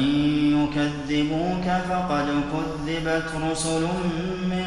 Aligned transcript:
وإن 0.00 0.64
يكذبوك 0.64 1.64
فقد 1.88 2.26
كذبت 2.52 3.30
رسل 3.50 3.82
من 4.50 4.66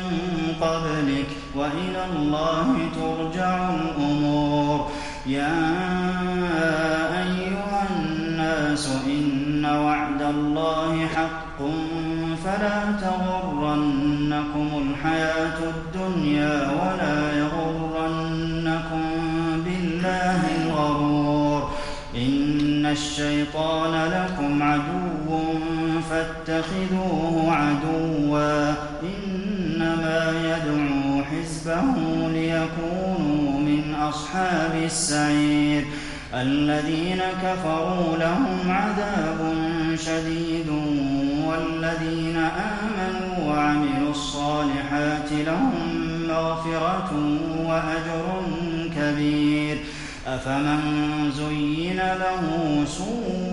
قبلك 0.62 1.28
وإلى 1.56 2.06
الله 2.16 2.76
ترجع 2.95 3.70
الأمور 3.70 4.92
يا 5.26 5.59
أيها 7.23 7.88
الناس 7.89 8.89
إن 9.06 9.66
وعد 9.66 10.22
الله 10.22 11.08
حق 11.08 11.59
فلا 12.45 12.92
تغرنكم 13.02 14.67
الحياة 14.89 15.58
الدنيا 15.76 16.72
ولا 16.72 17.38
يغرنكم 17.38 19.02
بالله 19.66 20.42
الغرور 20.61 21.72
إن 22.16 22.86
الشيطان 22.86 23.94
لكم 24.11 24.64
عدو 24.64 25.03
فاتخذوه 26.14 27.53
عدوا 27.53 28.73
إنما 29.03 30.33
يدعو 30.45 31.23
حزبه 31.23 31.83
ليكونوا 32.30 33.59
من 33.59 33.95
أصحاب 33.95 34.75
السعير 34.86 35.86
الذين 36.33 37.22
كفروا 37.44 38.17
لهم 38.17 38.59
عذاب 38.67 39.55
شديد 39.95 40.70
والذين 41.45 42.38
آمنوا 42.38 43.53
وعملوا 43.53 44.11
الصالحات 44.11 45.31
لهم 45.31 45.73
مغفرة 46.27 47.11
وأجر 47.66 48.42
كبير 48.95 49.77
أفمن 50.27 50.81
زين 51.31 51.98
له 51.98 52.42
سوء 52.86 53.53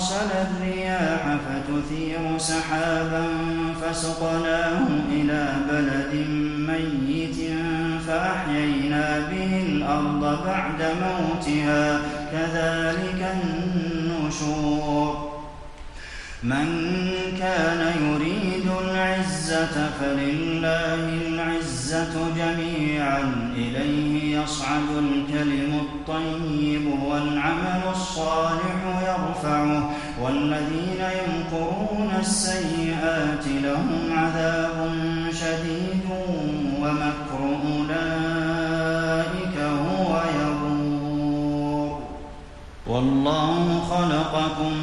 أرسل 0.00 0.30
الرياح 0.32 1.36
فتثير 1.36 2.38
سحابا 2.38 3.24
فسقناه 3.82 4.86
إلى 5.12 5.52
بلد 5.70 6.26
ميت 6.68 7.36
فأحيينا 8.06 9.18
به 9.30 9.62
الأرض 9.66 10.44
بعد 10.46 10.82
موتها. 10.82 12.00
كذلك 12.32 13.36
النشور. 13.44 15.30
من 16.42 16.66
كان 17.38 17.92
يريد 18.02 18.70
العزة 18.84 19.90
فلله 20.00 21.08
العزة 21.28 22.14
جميعا. 22.36 23.52
إليه 23.56 24.38
يصعد 24.40 24.88
الكلم 24.98 25.80
الطيب 25.80 26.86
والعمل 27.04 27.59
والذين 30.30 31.02
يمكرون 31.20 32.10
السيئات 32.20 33.46
لهم 33.46 34.12
عذاب 34.12 34.78
شديد 35.32 36.06
ومكر 36.80 37.40
أولئك 37.72 39.56
هو 39.58 40.22
يبور. 40.40 41.98
والله 42.86 43.80
خلقكم 43.90 44.74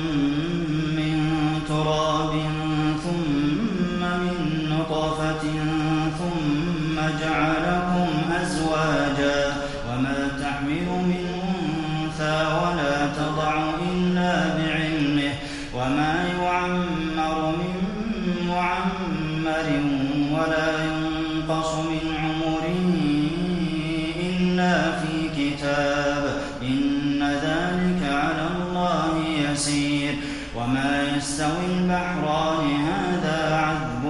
يستوي 31.16 31.66
البحران 31.78 32.66
هذا 32.91 33.56
عذب 33.56 34.03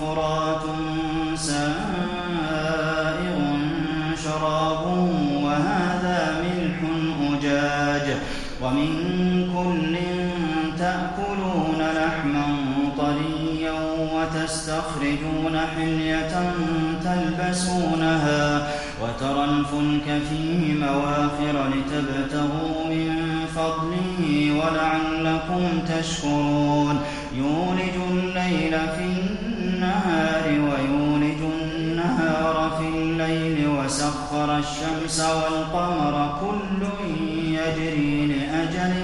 فرات 0.00 0.64
سائغ 1.34 3.38
شرابه 4.24 5.00
وهذا 5.44 6.18
ملح 6.42 6.78
أجاج. 7.32 8.06
ومن 8.62 8.90
كل 9.54 9.94
تأكلون 10.78 11.80
لحما 11.80 12.46
طريا 12.98 13.72
وتستخرجون 14.14 15.58
حلية 15.76 16.52
تلبسونها 17.04 18.68
وترى 19.02 19.44
الفلك 19.44 20.22
فيه 20.30 20.74
مواخر 20.74 21.68
لتبتغوا 21.68 22.77
فضله 23.58 24.20
ولعلكم 24.60 25.62
تشكرون. 25.88 26.96
يولج 27.36 27.96
الليل 28.10 28.74
في 28.94 29.04
النهار 29.04 30.44
ويولج 30.46 31.40
النهار 31.58 32.56
في 32.78 32.86
الليل 32.98 33.68
وسخر 33.68 34.48
الشمس 34.58 35.18
والقمر 35.20 36.14
كل 36.40 36.80
يجري 37.58 38.26
لأجل 38.26 38.94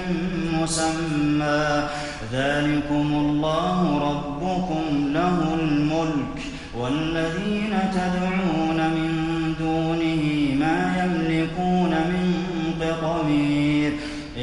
مسمى. 0.53 1.87
ذلكم 2.33 3.07
الله 3.13 3.77
ربكم 4.09 4.83
له 5.13 5.37
الملك 5.61 6.37
والذين 6.79 7.73
تدعون 7.97 8.79
من 8.95 9.11
دونه 9.59 10.23
ما 10.59 10.79
يملكون 11.01 11.93
من 12.11 12.27
قطمير 12.81 13.64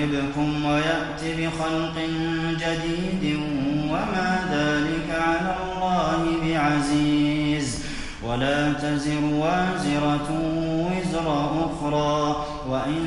يذهبكم 0.00 0.64
ويأت 0.64 1.22
بخلق 1.38 1.96
جديد 2.62 3.40
وما 3.90 4.30
ذلك 4.52 5.08
على 5.28 5.56
الله 5.62 6.22
بعزيز. 6.42 7.86
ولا 8.22 8.72
تزر 8.72 9.24
وازرة 9.24 10.28
وزر 10.86 11.28
أخرى 11.66 12.46
وإن 12.68 13.02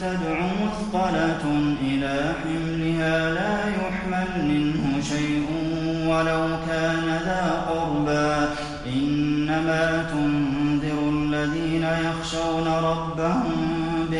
تدع 0.00 0.36
مثقلة 0.62 1.44
إلى 1.82 2.32
حملها 2.42 3.16
لا 3.30 3.54
يحمل 3.68 4.44
منه 4.44 5.02
شيء 5.02 5.46
ولو 6.08 6.42
كان 6.68 7.06
ذا 7.24 7.64
قربى. 7.68 8.32
إنما 8.86 9.84
تنذر 10.12 10.98
الذين 11.10 11.86
يخشون 12.06 12.66
ربهم 12.68 13.45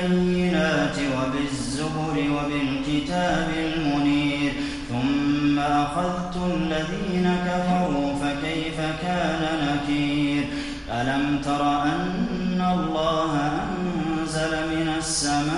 بالبينات 0.00 0.96
وبالزبر 0.98 2.16
وبالكتاب 2.36 3.48
المنير 3.56 4.52
ثم 4.88 5.58
أخذت 5.58 6.36
الذين 6.56 7.36
كفروا 7.46 8.14
فكيف 8.14 8.80
كان 9.02 9.42
نكير؟ 9.66 10.44
ألم 10.90 11.40
تر 11.44 11.82
أن 11.82 12.64
الله 12.74 13.32
أنزل 13.36 14.50
من 14.50 14.88
السماء 14.98 15.50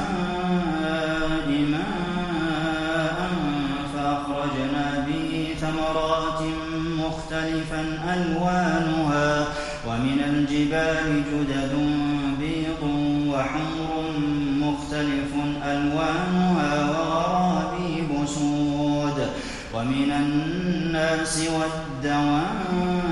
ماء 1.71 3.19
فأخرجنا 3.95 5.07
به 5.09 5.55
ثمرات 5.61 6.43
مختلفا 6.99 7.81
ألوانها 8.15 9.47
ومن 9.87 10.19
الجبال 10.27 11.23
جدد 11.33 11.75
بيض 12.41 12.83
وحمر 13.29 14.02
مختلف 15.03 15.33
ألوانها 15.65 16.91
وغرابيب 16.91 18.27
سود 18.27 19.27
ومن 19.75 20.13
الناس 20.13 21.43
والدواب 21.49 23.12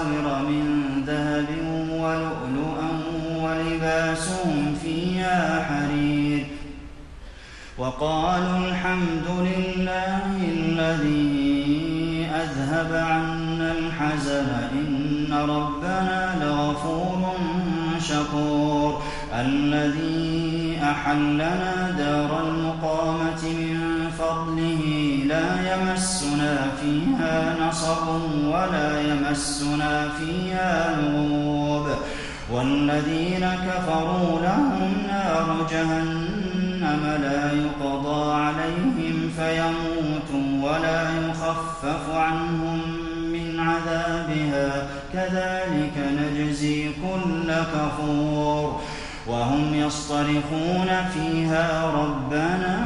وقالوا 7.81 8.57
الحمد 8.57 9.27
لله 9.27 10.25
الذي 10.57 12.27
أذهب 12.35 12.91
عنا 12.93 13.71
الحزن 13.71 14.49
إن 14.71 15.33
ربنا 15.33 16.35
لغفور 16.41 17.35
شكور. 17.99 19.01
الذي 19.33 20.79
أحلنا 20.83 21.95
دار 21.97 22.47
المقامة 22.47 23.43
من 23.43 24.09
فضله 24.19 24.83
لا 25.25 25.49
يمسنا 25.73 26.57
فيها 26.81 27.55
نصب 27.61 28.07
ولا 28.45 29.01
يمسنا 29.01 30.09
فيها 30.19 31.01
لغوب. 31.01 31.87
والذين 32.51 33.45
كفروا 33.67 34.39
لهم 34.41 34.93
نار 35.07 35.67
جهنم 35.71 36.30
لا 36.99 37.51
يقضى 37.51 38.33
عليهم 38.33 39.29
فيموتوا 39.37 40.71
ولا 40.71 41.03
يخفف 41.27 42.09
عنهم 42.13 42.81
من 43.31 43.59
عذابها. 43.59 44.87
كذلك 45.13 45.93
نجزي 45.97 46.89
كل 46.89 47.53
كفور. 47.53 48.81
وهم 49.27 49.73
يصطرخون 49.73 50.89
فيها 51.13 51.91
ربنا 51.95 52.85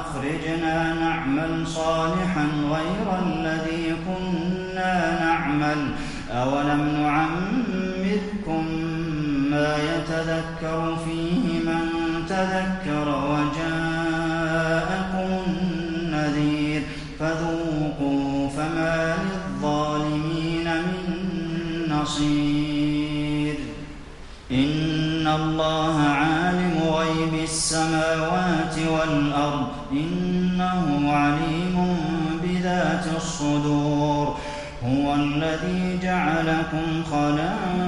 أخرجنا 0.00 0.94
نعمل 0.94 1.66
صالحا 1.66 2.46
غير 2.70 3.18
الذي 3.26 3.96
كنا 4.06 5.24
نعمل. 5.24 5.90
أولم 6.30 7.02
نعمركم 7.02 8.64
ما 9.50 9.76
يتذكر 9.76 10.96
فيه 11.04 11.57
تذكر 12.38 13.08
وجاءكم 13.30 14.08
النذير 15.46 16.82
فذوقوا 17.18 18.48
فما 18.48 19.14
للظالمين 19.16 20.64
من 20.64 21.06
نصير. 21.90 23.54
إن 24.50 25.26
الله 25.26 26.00
عالم 26.00 26.74
غيب 26.94 27.34
السماوات 27.42 28.76
والأرض 28.78 29.68
إنه 29.92 31.12
عليم 31.12 31.96
بذات 32.42 33.06
الصدور. 33.16 34.36
هو 34.84 35.14
الذي 35.14 35.98
جعلكم 36.02 37.04
خلائف 37.10 37.78
في 37.78 37.87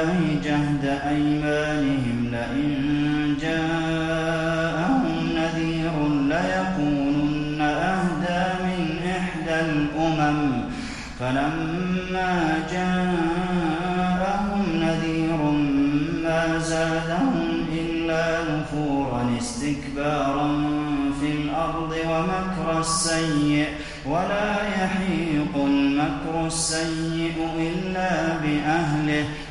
بالله 0.00 0.40
جهد 0.44 0.84
أيمانهم 1.08 2.18
لئن 2.32 3.36
جاءهم 3.40 5.04
نذير 5.36 5.94
ليكونن 6.32 7.60
أهدى 7.60 8.42
من 8.64 8.82
إحدى 9.18 9.60
الأمم. 9.60 10.64
فلما 11.20 12.32
جاءهم 12.72 14.62
نذير 14.74 15.40
ما 16.24 16.58
زادهم 16.58 17.66
إلا 17.72 18.24
نفورا 18.50 19.22
استكبارا 19.38 20.48
في 21.20 21.28
الأرض 21.32 21.92
ومكر 22.08 22.80
السيئ 22.80 23.66
ولا 24.06 24.50
يحيق 24.66 25.54
المكر 25.56 26.46
السيئ 26.46 27.36
إلا 27.58 28.10
بأهله. 28.42 29.24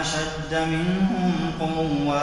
أشد 0.00 0.52
منهم 0.68 1.34
قوة 1.60 2.22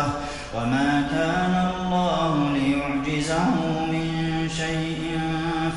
وما 0.55 1.07
كان 1.11 1.71
الله 1.75 2.51
ليعجزه 2.53 3.49
من 3.91 4.49
شيء 4.57 5.19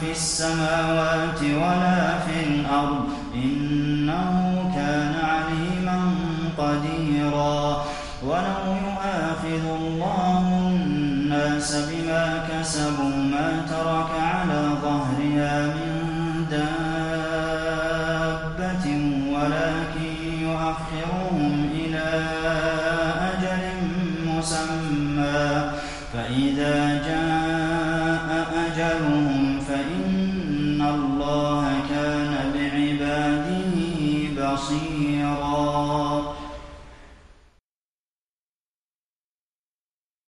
في 0.01 0.11
السماوات 0.11 1.43
ولا 1.43 2.19
في 2.19 2.45
الأرض. 2.47 3.09
إنه 3.35 4.71
كان 4.75 5.15
عليما 5.25 6.15
قديرا. 6.59 7.85
ولو 8.23 8.63
يؤاخذ 8.87 9.65
الله 9.81 10.45
الناس 10.67 11.77
بما 11.77 12.49
كسبوا 12.49 13.17
ما 13.17 13.67
ترك 13.71 14.30